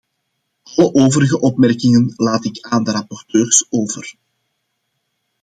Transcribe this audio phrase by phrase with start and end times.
[0.65, 4.15] Alle overige opmerkingen laat ik aan de rapporteurs over.